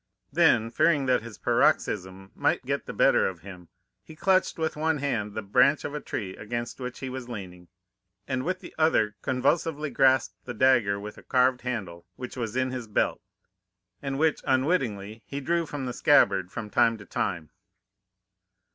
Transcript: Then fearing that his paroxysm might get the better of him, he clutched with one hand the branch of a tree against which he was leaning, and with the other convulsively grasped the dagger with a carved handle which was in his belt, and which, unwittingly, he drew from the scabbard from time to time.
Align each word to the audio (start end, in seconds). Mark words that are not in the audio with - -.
Then 0.33 0.71
fearing 0.71 1.05
that 1.05 1.21
his 1.21 1.37
paroxysm 1.37 2.31
might 2.33 2.65
get 2.65 2.87
the 2.87 2.91
better 2.93 3.27
of 3.27 3.41
him, 3.41 3.67
he 4.03 4.15
clutched 4.15 4.57
with 4.57 4.75
one 4.75 4.97
hand 4.97 5.35
the 5.35 5.43
branch 5.43 5.85
of 5.85 5.93
a 5.93 6.01
tree 6.01 6.35
against 6.35 6.79
which 6.79 7.01
he 7.01 7.09
was 7.11 7.29
leaning, 7.29 7.67
and 8.27 8.43
with 8.43 8.61
the 8.61 8.73
other 8.79 9.13
convulsively 9.21 9.91
grasped 9.91 10.43
the 10.45 10.55
dagger 10.55 10.99
with 10.99 11.19
a 11.19 11.21
carved 11.23 11.61
handle 11.61 12.07
which 12.15 12.35
was 12.35 12.55
in 12.55 12.71
his 12.71 12.87
belt, 12.87 13.21
and 14.01 14.17
which, 14.17 14.41
unwittingly, 14.47 15.21
he 15.27 15.39
drew 15.39 15.67
from 15.67 15.85
the 15.85 15.93
scabbard 15.93 16.51
from 16.51 16.71
time 16.71 16.97
to 16.97 17.05
time. 17.05 17.51